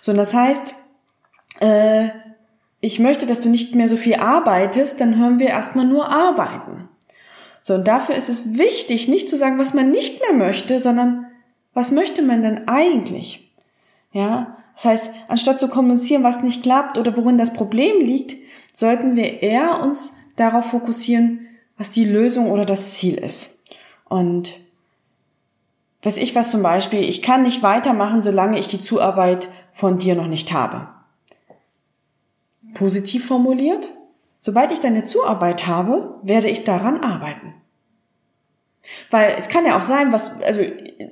So, 0.00 0.12
und 0.12 0.18
das 0.18 0.34
heißt, 0.34 0.74
äh, 1.60 2.08
ich 2.80 2.98
möchte, 2.98 3.26
dass 3.26 3.40
du 3.40 3.48
nicht 3.48 3.74
mehr 3.74 3.88
so 3.88 3.96
viel 3.96 4.14
arbeitest, 4.14 5.00
dann 5.00 5.18
hören 5.18 5.38
wir 5.38 5.48
erstmal 5.48 5.86
nur 5.86 6.08
arbeiten. 6.08 6.88
So, 7.62 7.74
und 7.74 7.86
dafür 7.86 8.14
ist 8.14 8.28
es 8.28 8.56
wichtig, 8.56 9.08
nicht 9.08 9.28
zu 9.28 9.36
sagen, 9.36 9.58
was 9.58 9.74
man 9.74 9.90
nicht 9.90 10.20
mehr 10.20 10.32
möchte, 10.32 10.80
sondern 10.80 11.26
was 11.74 11.90
möchte 11.90 12.22
man 12.22 12.42
denn 12.42 12.68
eigentlich? 12.68 13.52
Ja, 14.12 14.56
das 14.74 14.84
heißt, 14.84 15.10
anstatt 15.28 15.60
zu 15.60 15.68
kommunizieren, 15.68 16.24
was 16.24 16.42
nicht 16.42 16.62
klappt 16.62 16.96
oder 16.96 17.16
worin 17.16 17.38
das 17.38 17.52
Problem 17.52 18.04
liegt, 18.04 18.34
sollten 18.72 19.14
wir 19.14 19.42
eher 19.42 19.80
uns 19.82 20.14
darauf 20.36 20.66
fokussieren, 20.66 21.46
was 21.76 21.90
die 21.90 22.04
Lösung 22.04 22.50
oder 22.50 22.64
das 22.64 22.94
Ziel 22.94 23.16
ist. 23.16 23.58
Und 24.08 24.52
weiß 26.02 26.16
ich 26.16 26.34
was 26.34 26.50
zum 26.50 26.62
Beispiel, 26.62 27.00
ich 27.00 27.22
kann 27.22 27.42
nicht 27.42 27.62
weitermachen, 27.62 28.22
solange 28.22 28.58
ich 28.58 28.68
die 28.68 28.82
Zuarbeit 28.82 29.48
von 29.72 29.98
dir 29.98 30.14
noch 30.14 30.26
nicht 30.26 30.52
habe. 30.52 30.88
Positiv 32.74 33.26
formuliert, 33.26 33.90
sobald 34.40 34.72
ich 34.72 34.80
deine 34.80 35.04
Zuarbeit 35.04 35.66
habe, 35.66 36.18
werde 36.22 36.48
ich 36.48 36.64
daran 36.64 37.02
arbeiten. 37.02 37.54
Weil 39.10 39.34
es 39.38 39.48
kann 39.48 39.66
ja 39.66 39.76
auch 39.76 39.84
sein, 39.84 40.12
was, 40.12 40.40
also 40.42 40.60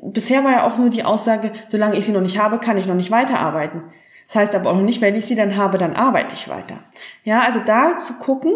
bisher 0.03 0.43
war 0.45 0.53
ja 0.53 0.67
auch 0.67 0.79
nur 0.79 0.91
die 0.91 1.05
Aussage, 1.05 1.53
solange 1.69 1.97
ich 1.97 2.07
sie 2.07 2.13
noch 2.13 2.21
nicht 2.21 2.39
habe, 2.39 2.59
kann 2.59 2.79
ich 2.79 2.87
noch 2.87 2.95
nicht 2.95 3.11
weiterarbeiten. 3.11 3.83
Das 4.27 4.37
heißt 4.37 4.55
aber 4.55 4.71
auch 4.71 4.77
noch 4.77 4.83
nicht, 4.83 5.01
wenn 5.01 5.17
ich 5.17 5.27
sie 5.27 5.35
dann 5.35 5.57
habe, 5.57 5.79
dann 5.79 5.97
arbeite 5.97 6.35
ich 6.35 6.49
weiter. 6.49 6.79
Ja, 7.25 7.41
also 7.41 7.61
da 7.65 7.99
zu 7.99 8.15
gucken, 8.15 8.55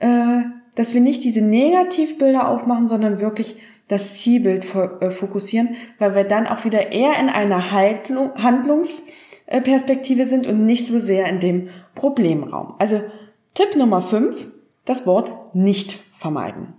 äh, 0.00 0.42
dass 0.74 0.94
wir 0.94 1.00
nicht 1.00 1.24
diese 1.24 1.40
Negativbilder 1.40 2.48
aufmachen, 2.48 2.86
sondern 2.86 3.20
wirklich 3.20 3.60
das 3.88 4.18
Zielbild 4.18 4.64
äh, 4.74 5.10
fokussieren, 5.10 5.76
weil 5.98 6.14
wir 6.14 6.24
dann 6.24 6.46
auch 6.46 6.64
wieder 6.64 6.92
eher 6.92 7.18
in 7.18 7.28
einer 7.28 7.72
Handlungsperspektive 7.72 10.24
sind 10.26 10.46
und 10.46 10.64
nicht 10.64 10.86
so 10.86 10.98
sehr 10.98 11.26
in 11.26 11.40
dem 11.40 11.68
Problemraum. 11.94 12.74
Also 12.78 13.02
Tipp 13.54 13.76
Nummer 13.76 14.02
5, 14.02 14.36
das 14.84 15.06
Wort 15.06 15.54
nicht 15.54 15.98
vermeiden. 16.12 16.74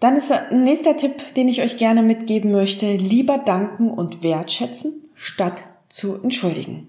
Dann 0.00 0.16
ist 0.16 0.30
ein 0.30 0.62
nächster 0.62 0.96
Tipp, 0.96 1.34
den 1.34 1.48
ich 1.48 1.62
euch 1.62 1.76
gerne 1.76 2.02
mitgeben 2.02 2.52
möchte, 2.52 2.92
lieber 2.92 3.38
danken 3.38 3.90
und 3.90 4.22
wertschätzen, 4.22 5.10
statt 5.14 5.64
zu 5.88 6.22
entschuldigen. 6.22 6.88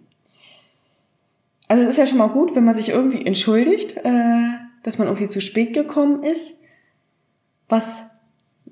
Also 1.67 1.83
es 1.83 1.89
ist 1.89 1.97
ja 1.97 2.05
schon 2.05 2.17
mal 2.17 2.27
gut, 2.27 2.55
wenn 2.55 2.65
man 2.65 2.75
sich 2.75 2.89
irgendwie 2.89 3.25
entschuldigt, 3.25 3.97
äh, 3.97 4.49
dass 4.83 4.97
man 4.97 5.07
irgendwie 5.07 5.29
zu 5.29 5.41
spät 5.41 5.73
gekommen 5.73 6.23
ist. 6.23 6.55
Was 7.69 8.03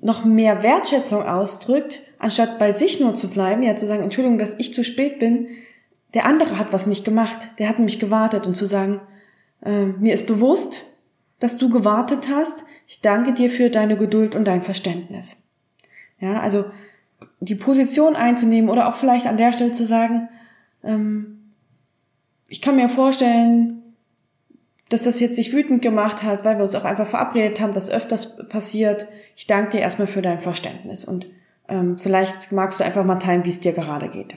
noch 0.00 0.24
mehr 0.24 0.62
Wertschätzung 0.62 1.22
ausdrückt, 1.26 2.00
anstatt 2.18 2.58
bei 2.58 2.72
sich 2.72 3.00
nur 3.00 3.16
zu 3.16 3.30
bleiben, 3.30 3.62
ja 3.62 3.76
zu 3.76 3.86
sagen, 3.86 4.02
Entschuldigung, 4.02 4.38
dass 4.38 4.54
ich 4.58 4.74
zu 4.74 4.84
spät 4.84 5.18
bin, 5.18 5.48
der 6.14 6.24
andere 6.24 6.58
hat 6.58 6.72
was 6.72 6.86
nicht 6.86 7.04
gemacht, 7.04 7.50
der 7.58 7.68
hat 7.68 7.78
mich 7.78 7.98
gewartet 7.98 8.46
und 8.46 8.54
zu 8.54 8.64
sagen, 8.64 9.00
äh, 9.62 9.86
mir 9.86 10.14
ist 10.14 10.26
bewusst, 10.26 10.86
dass 11.40 11.58
du 11.58 11.68
gewartet 11.68 12.28
hast. 12.30 12.64
Ich 12.86 13.00
danke 13.00 13.32
dir 13.32 13.50
für 13.50 13.70
deine 13.70 13.96
Geduld 13.96 14.34
und 14.34 14.44
dein 14.44 14.62
Verständnis. 14.62 15.42
Ja, 16.20 16.40
also 16.40 16.64
die 17.40 17.54
Position 17.54 18.16
einzunehmen 18.16 18.70
oder 18.70 18.88
auch 18.88 18.96
vielleicht 18.96 19.26
an 19.26 19.36
der 19.36 19.52
Stelle 19.52 19.74
zu 19.74 19.84
sagen, 19.84 20.28
ähm, 20.82 21.52
ich 22.48 22.62
kann 22.62 22.76
mir 22.76 22.88
vorstellen, 22.88 23.77
dass 24.88 25.02
das 25.02 25.20
jetzt 25.20 25.36
sich 25.36 25.52
wütend 25.52 25.82
gemacht 25.82 26.22
hat, 26.22 26.44
weil 26.44 26.56
wir 26.56 26.64
uns 26.64 26.74
auch 26.74 26.84
einfach 26.84 27.06
verabredet 27.06 27.60
haben, 27.60 27.74
dass 27.74 27.90
öfters 27.90 28.48
passiert. 28.48 29.06
Ich 29.36 29.46
danke 29.46 29.70
dir 29.70 29.80
erstmal 29.80 30.06
für 30.06 30.22
dein 30.22 30.38
Verständnis 30.38 31.04
und 31.04 31.26
ähm, 31.68 31.98
vielleicht 31.98 32.52
magst 32.52 32.80
du 32.80 32.84
einfach 32.84 33.04
mal 33.04 33.16
teilen, 33.16 33.44
wie 33.44 33.50
es 33.50 33.60
dir 33.60 33.72
gerade 33.72 34.08
geht. 34.08 34.34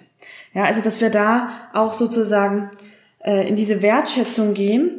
Ja, 0.54 0.64
also 0.64 0.82
dass 0.82 1.00
wir 1.00 1.10
da 1.10 1.70
auch 1.74 1.94
sozusagen 1.94 2.72
äh, 3.20 3.48
in 3.48 3.56
diese 3.56 3.82
Wertschätzung 3.82 4.54
gehen 4.54 4.92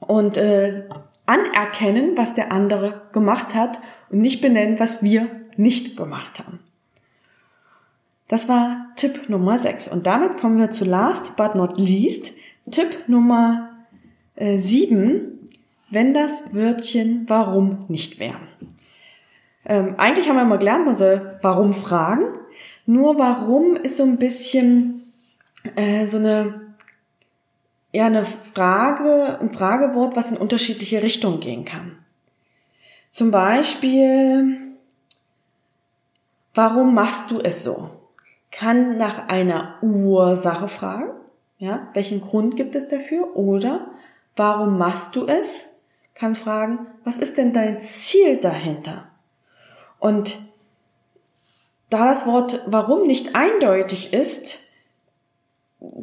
und 0.00 0.36
äh, 0.36 0.82
anerkennen, 1.24 2.12
was 2.16 2.34
der 2.34 2.52
andere 2.52 3.02
gemacht 3.12 3.54
hat 3.54 3.80
und 4.10 4.18
nicht 4.18 4.42
benennen, 4.42 4.78
was 4.78 5.02
wir 5.02 5.26
nicht 5.56 5.96
gemacht 5.96 6.38
haben. 6.38 6.60
Das 8.28 8.48
war 8.48 8.88
Tipp 8.96 9.28
Nummer 9.28 9.58
6. 9.58 9.88
Und 9.88 10.06
damit 10.06 10.38
kommen 10.38 10.58
wir 10.58 10.70
zu 10.70 10.84
last 10.84 11.36
but 11.36 11.54
not 11.54 11.78
least. 11.78 12.32
Tipp 12.70 13.08
Nummer 13.08 13.75
äh, 14.36 14.58
7, 14.58 15.48
wenn 15.90 16.14
das 16.14 16.54
Wörtchen 16.54 17.24
warum 17.28 17.84
nicht 17.88 18.18
wäre. 18.18 18.40
Ähm, 19.64 19.94
eigentlich 19.98 20.28
haben 20.28 20.36
wir 20.36 20.44
mal 20.44 20.58
gelernt, 20.58 20.86
man 20.86 20.96
soll 20.96 21.38
warum 21.42 21.74
fragen. 21.74 22.24
Nur 22.86 23.18
warum 23.18 23.74
ist 23.74 23.96
so 23.96 24.04
ein 24.04 24.18
bisschen 24.18 25.02
äh, 25.74 26.06
so 26.06 26.18
eine 26.18 26.66
eher 27.92 28.06
eine 28.06 28.26
Frage, 28.26 29.38
ein 29.40 29.52
Fragewort, 29.52 30.16
was 30.16 30.30
in 30.30 30.36
unterschiedliche 30.36 31.02
Richtungen 31.02 31.40
gehen 31.40 31.64
kann. 31.64 31.96
Zum 33.10 33.30
Beispiel, 33.30 34.76
warum 36.54 36.94
machst 36.94 37.30
du 37.30 37.40
es 37.40 37.64
so? 37.64 37.90
Kann 38.50 38.98
nach 38.98 39.28
einer 39.28 39.82
Ursache 39.82 40.68
fragen. 40.68 41.10
Ja, 41.58 41.88
welchen 41.94 42.20
Grund 42.20 42.56
gibt 42.56 42.74
es 42.74 42.88
dafür? 42.88 43.34
Oder 43.34 43.86
warum 44.36 44.78
machst 44.78 45.16
du 45.16 45.26
es? 45.26 45.70
Kann 46.14 46.34
fragen, 46.34 46.86
was 47.04 47.18
ist 47.18 47.36
denn 47.36 47.52
dein 47.52 47.80
Ziel 47.80 48.38
dahinter? 48.38 49.08
Und 49.98 50.38
da 51.90 52.06
das 52.06 52.26
Wort 52.26 52.64
warum 52.66 53.02
nicht 53.02 53.34
eindeutig 53.34 54.12
ist, 54.12 54.66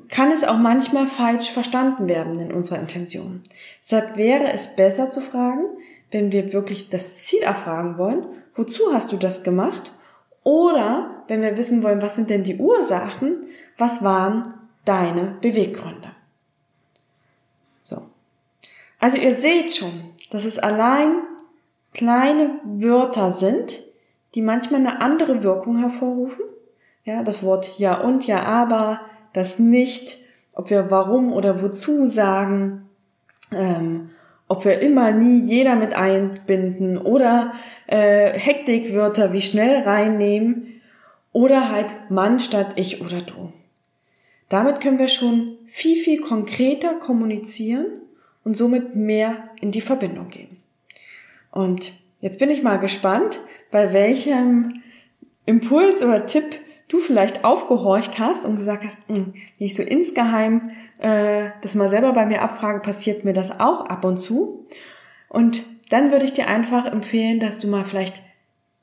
kann 0.09 0.31
es 0.31 0.43
auch 0.43 0.57
manchmal 0.57 1.07
falsch 1.07 1.49
verstanden 1.49 2.07
werden 2.07 2.39
in 2.39 2.53
unserer 2.53 2.79
Intention. 2.79 3.43
Deshalb 3.83 4.17
wäre 4.17 4.51
es 4.53 4.75
besser 4.75 5.09
zu 5.09 5.21
fragen, 5.21 5.63
wenn 6.11 6.31
wir 6.31 6.53
wirklich 6.53 6.89
das 6.89 7.23
Ziel 7.23 7.41
erfragen 7.41 7.97
wollen, 7.97 8.25
wozu 8.53 8.93
hast 8.93 9.11
du 9.11 9.17
das 9.17 9.43
gemacht? 9.43 9.91
Oder 10.43 11.23
wenn 11.27 11.41
wir 11.41 11.57
wissen 11.57 11.81
wollen, 11.83 12.01
was 12.01 12.15
sind 12.15 12.29
denn 12.29 12.43
die 12.43 12.57
Ursachen, 12.57 13.47
was 13.77 14.03
waren 14.03 14.53
deine 14.85 15.37
Beweggründe? 15.41 16.12
So. 19.03 19.05
Also 19.05 19.17
ihr 19.17 19.36
seht 19.36 19.74
schon, 19.74 19.91
dass 20.31 20.45
es 20.45 20.60
allein 20.60 21.15
kleine 21.93 22.60
Wörter 22.63 23.31
sind, 23.31 23.79
die 24.36 24.41
manchmal 24.41 24.79
eine 24.79 25.01
andere 25.01 25.43
Wirkung 25.43 25.79
hervorrufen. 25.79 26.45
Ja, 27.05 27.24
das 27.24 27.43
Wort 27.43 27.77
ja 27.77 28.00
und 28.00 28.25
ja 28.27 28.43
aber, 28.43 29.01
das 29.33 29.60
nicht, 29.60 30.19
ob 30.53 30.69
wir 30.69 30.89
warum 30.89 31.33
oder 31.33 31.62
wozu 31.62 32.05
sagen, 32.05 32.88
ähm, 33.51 34.12
ob 34.48 34.65
wir 34.65 34.81
immer 34.81 35.12
nie 35.12 35.39
jeder 35.39 35.75
mit 35.75 35.95
einbinden 35.95 36.98
oder 36.98 37.53
äh, 37.88 38.31
Hektikwörter 38.31 39.33
wie 39.33 39.41
schnell 39.41 39.83
reinnehmen 39.83 40.81
oder 41.33 41.69
halt 41.69 41.93
Mann 42.10 42.39
statt 42.39 42.74
ich 42.75 43.01
oder 43.01 43.22
du. 43.22 43.51
Damit 44.50 44.79
können 44.81 45.00
wir 45.00 45.07
schon 45.07 45.57
viel, 45.67 45.98
viel 45.98 46.22
konkreter 46.22 46.93
kommunizieren 46.95 48.02
und 48.43 48.57
somit 48.57 48.95
mehr 48.95 49.50
in 49.62 49.71
die 49.71 49.81
Verbindung 49.81 50.29
gehen. 50.29 50.57
Und 51.51 51.93
jetzt 52.19 52.39
bin 52.39 52.50
ich 52.50 52.63
mal 52.63 52.77
gespannt, 52.77 53.39
bei 53.71 53.93
welchem 53.93 54.81
Impuls 55.45 56.03
oder 56.03 56.25
Tipp 56.25 56.43
du 56.88 57.00
vielleicht 57.00 57.43
aufgehorcht 57.43 58.19
hast 58.19 58.45
und 58.45 58.55
gesagt 58.55 58.83
hast, 58.83 59.07
hm, 59.07 59.33
wenn 59.33 59.67
ich 59.67 59.75
so 59.75 59.83
insgeheim 59.83 60.71
äh, 61.00 61.50
das 61.62 61.75
mal 61.75 61.89
selber 61.89 62.13
bei 62.13 62.25
mir 62.25 62.41
abfrage, 62.41 62.79
passiert 62.79 63.23
mir 63.25 63.33
das 63.33 63.59
auch 63.59 63.85
ab 63.85 64.05
und 64.05 64.19
zu. 64.19 64.65
Und 65.29 65.63
dann 65.89 66.12
würde 66.12 66.25
ich 66.25 66.33
dir 66.33 66.47
einfach 66.47 66.85
empfehlen, 66.85 67.39
dass 67.39 67.59
du 67.59 67.67
mal 67.67 67.83
vielleicht 67.83 68.21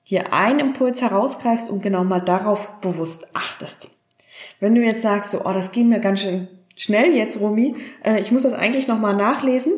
dir 0.08 0.32
einen 0.32 0.58
Impuls 0.58 1.00
herausgreifst 1.00 1.70
und 1.70 1.82
genau 1.82 2.04
mal 2.04 2.20
darauf 2.20 2.80
bewusst 2.80 3.28
achtest. 3.32 3.88
Wenn 4.58 4.74
du 4.74 4.82
jetzt 4.82 5.02
sagst, 5.02 5.30
so, 5.30 5.44
oh, 5.44 5.52
das 5.52 5.72
ging 5.72 5.88
mir 5.88 6.00
ganz 6.00 6.20
schön 6.20 6.48
schnell 6.80 7.14
jetzt, 7.14 7.40
Romy, 7.40 7.74
äh, 8.02 8.20
ich 8.20 8.32
muss 8.32 8.42
das 8.42 8.54
eigentlich 8.54 8.88
nochmal 8.88 9.14
nachlesen, 9.14 9.74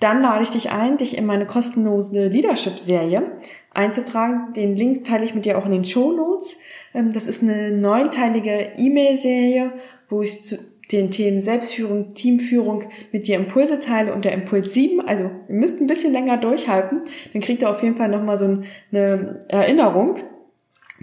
dann 0.00 0.22
lade 0.22 0.42
ich 0.42 0.50
dich 0.50 0.70
ein, 0.70 0.96
dich 0.96 1.18
in 1.18 1.26
meine 1.26 1.46
kostenlose 1.46 2.28
Leadership-Serie 2.28 3.32
einzutragen. 3.74 4.52
Den 4.54 4.76
Link 4.76 5.04
teile 5.04 5.24
ich 5.24 5.34
mit 5.34 5.44
dir 5.44 5.58
auch 5.58 5.66
in 5.66 5.72
den 5.72 5.84
Show 5.84 6.12
Notes. 6.12 6.56
Ähm, 6.94 7.12
das 7.12 7.26
ist 7.26 7.42
eine 7.42 7.72
neunteilige 7.72 8.72
E-Mail-Serie, 8.76 9.72
wo 10.08 10.22
ich 10.22 10.42
zu 10.42 10.58
den 10.90 11.10
Themen 11.10 11.38
Selbstführung, 11.38 12.14
Teamführung 12.14 12.84
mit 13.12 13.28
dir 13.28 13.36
Impulse 13.36 13.78
teile 13.78 14.14
und 14.14 14.24
der 14.24 14.32
Impuls 14.32 14.72
7, 14.72 15.06
also 15.06 15.24
ihr 15.24 15.54
müsst 15.54 15.82
ein 15.82 15.86
bisschen 15.86 16.14
länger 16.14 16.38
durchhalten, 16.38 17.02
dann 17.34 17.42
kriegt 17.42 17.60
ihr 17.60 17.68
auf 17.68 17.82
jeden 17.82 17.96
Fall 17.96 18.08
nochmal 18.08 18.38
so 18.38 18.62
eine 18.90 19.44
Erinnerung. 19.48 20.16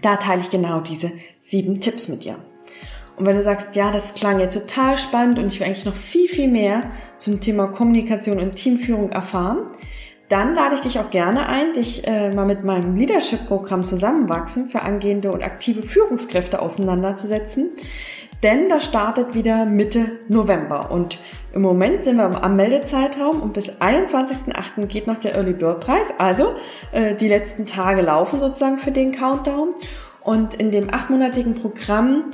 Da 0.02 0.16
teile 0.16 0.42
ich 0.42 0.50
genau 0.50 0.82
diese 0.82 1.12
sieben 1.44 1.80
Tipps 1.80 2.10
mit 2.10 2.24
dir. 2.24 2.38
Und 3.18 3.26
wenn 3.26 3.36
du 3.36 3.42
sagst, 3.42 3.76
ja, 3.76 3.92
das 3.92 4.14
klang 4.14 4.40
ja 4.40 4.48
total 4.48 4.98
spannend 4.98 5.40
und 5.40 5.48
ich 5.48 5.60
will 5.60 5.68
eigentlich 5.68 5.86
noch 5.86 5.96
viel, 5.96 6.28
viel 6.28 6.50
mehr 6.50 6.92
zum 7.18 7.40
Thema 7.40 7.68
Kommunikation 7.68 8.40
und 8.40 8.56
Teamführung 8.56 9.12
erfahren, 9.12 9.68
dann 10.30 10.56
lade 10.56 10.76
ich 10.76 10.82
dich 10.82 11.00
auch 11.00 11.12
gerne 11.12 11.48
ein, 11.48 11.74
dich 11.74 12.06
äh, 12.08 12.34
mal 12.34 12.46
mit 12.46 12.64
meinem 12.64 12.96
Leadership-Programm 12.96 13.84
Zusammenwachsen 13.84 14.68
für 14.68 14.82
angehende 14.82 15.32
und 15.32 15.44
aktive 15.44 15.84
Führungskräfte 15.84 16.62
auseinanderzusetzen. 16.62 17.70
Denn 18.42 18.68
das 18.68 18.84
startet 18.84 19.34
wieder 19.34 19.66
Mitte 19.66 20.20
November 20.28 20.92
und 20.92 21.20
im 21.54 21.62
Moment 21.62 22.04
sind 22.04 22.18
wir 22.18 22.44
am 22.44 22.56
Meldezeitraum 22.58 23.42
und 23.42 23.54
bis 23.54 23.70
21.08. 23.80 24.88
geht 24.88 25.08
noch 25.08 25.18
der 25.18 25.36
Early 25.36 25.54
Bird 25.54 25.80
Preis. 25.80 26.14
Also 26.18 26.56
äh, 26.92 27.16
die 27.16 27.30
letzten 27.30 27.66
Tage 27.66 28.02
laufen 28.02 28.40
sozusagen 28.40 28.78
für 28.78 28.92
den 28.92 29.14
Countdown. 29.14 29.70
Und 30.22 30.56
in 30.56 30.72
dem 30.72 30.94
achtmonatigen 30.94 31.56
Programm 31.56 32.32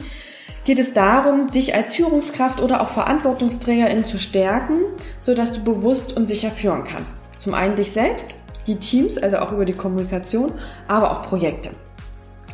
geht 0.65 0.79
es 0.79 0.93
darum, 0.93 1.49
dich 1.49 1.73
als 1.75 1.95
Führungskraft 1.95 2.61
oder 2.61 2.81
auch 2.81 2.89
Verantwortungsträgerin 2.89 4.05
zu 4.05 4.17
stärken, 4.17 4.81
sodass 5.19 5.53
du 5.53 5.63
bewusst 5.63 6.15
und 6.15 6.27
sicher 6.27 6.51
führen 6.51 6.83
kannst. 6.83 7.15
Zum 7.39 7.53
einen 7.53 7.75
dich 7.75 7.91
selbst, 7.91 8.35
die 8.67 8.75
Teams, 8.75 9.17
also 9.17 9.37
auch 9.37 9.51
über 9.51 9.65
die 9.65 9.73
Kommunikation, 9.73 10.53
aber 10.87 11.11
auch 11.11 11.23
Projekte. 11.23 11.71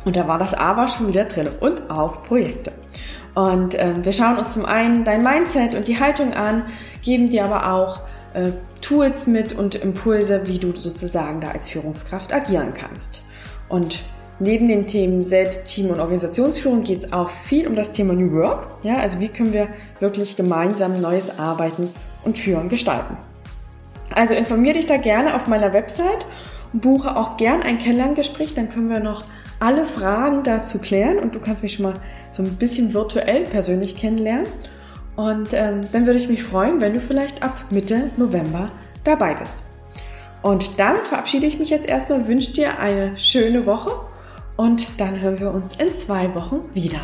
Und 0.04 0.16
da 0.16 0.26
war 0.26 0.38
das 0.38 0.54
aber 0.54 0.88
schon 0.88 1.08
wieder 1.08 1.24
drin 1.24 1.48
und 1.60 1.90
auch 1.90 2.22
Projekte. 2.24 2.72
Und 3.34 3.74
äh, 3.74 3.92
wir 4.02 4.12
schauen 4.12 4.38
uns 4.38 4.54
zum 4.54 4.64
einen 4.64 5.04
dein 5.04 5.22
Mindset 5.22 5.74
und 5.74 5.86
die 5.86 6.00
Haltung 6.00 6.32
an, 6.32 6.64
geben 7.02 7.28
dir 7.28 7.44
aber 7.44 7.72
auch 7.72 8.00
äh, 8.34 8.52
Tools 8.80 9.26
mit 9.26 9.52
und 9.52 9.74
Impulse, 9.74 10.46
wie 10.46 10.58
du 10.58 10.74
sozusagen 10.74 11.40
da 11.40 11.48
als 11.50 11.68
Führungskraft 11.68 12.32
agieren 12.32 12.72
kannst. 12.74 13.22
Und 13.68 14.00
Neben 14.40 14.68
den 14.68 14.86
Themen 14.86 15.24
Selbst, 15.24 15.64
Team 15.66 15.90
und 15.90 15.98
Organisationsführung 15.98 16.82
geht 16.82 17.04
es 17.04 17.12
auch 17.12 17.28
viel 17.28 17.66
um 17.66 17.74
das 17.74 17.90
Thema 17.90 18.12
New 18.12 18.32
Work. 18.32 18.68
Ja, 18.84 18.98
also 18.98 19.18
wie 19.18 19.28
können 19.28 19.52
wir 19.52 19.66
wirklich 19.98 20.36
gemeinsam 20.36 21.00
neues 21.00 21.38
Arbeiten 21.40 21.90
und 22.24 22.38
Führen 22.38 22.68
gestalten. 22.68 23.16
Also 24.14 24.34
informier 24.34 24.74
dich 24.74 24.86
da 24.86 24.96
gerne 24.96 25.34
auf 25.34 25.48
meiner 25.48 25.72
Website 25.72 26.24
und 26.72 26.82
buche 26.82 27.16
auch 27.16 27.36
gern 27.36 27.62
ein 27.62 27.78
Kennenlerngespräch, 27.78 28.54
dann 28.54 28.68
können 28.68 28.90
wir 28.90 29.00
noch 29.00 29.24
alle 29.58 29.84
Fragen 29.84 30.44
dazu 30.44 30.78
klären 30.78 31.18
und 31.18 31.34
du 31.34 31.40
kannst 31.40 31.64
mich 31.64 31.74
schon 31.74 31.86
mal 31.86 31.94
so 32.30 32.44
ein 32.44 32.56
bisschen 32.56 32.94
virtuell 32.94 33.42
persönlich 33.42 33.96
kennenlernen. 33.96 34.46
Und 35.16 35.48
ähm, 35.52 35.80
dann 35.90 36.06
würde 36.06 36.20
ich 36.20 36.28
mich 36.28 36.44
freuen, 36.44 36.80
wenn 36.80 36.94
du 36.94 37.00
vielleicht 37.00 37.42
ab 37.42 37.56
Mitte 37.70 38.10
November 38.16 38.70
dabei 39.02 39.34
bist. 39.34 39.64
Und 40.42 40.78
damit 40.78 41.02
verabschiede 41.02 41.46
ich 41.46 41.58
mich 41.58 41.70
jetzt 41.70 41.88
erstmal, 41.88 42.28
wünsche 42.28 42.52
dir 42.52 42.78
eine 42.78 43.16
schöne 43.16 43.66
Woche 43.66 43.90
und 44.58 45.00
dann 45.00 45.20
hören 45.20 45.38
wir 45.38 45.52
uns 45.52 45.76
in 45.76 45.94
zwei 45.94 46.34
Wochen 46.34 46.68
wieder. 46.74 47.00